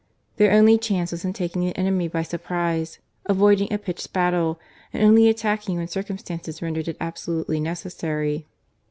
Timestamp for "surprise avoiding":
2.23-3.71